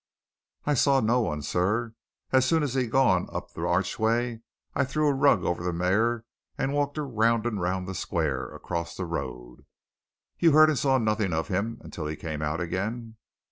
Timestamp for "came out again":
12.15-13.17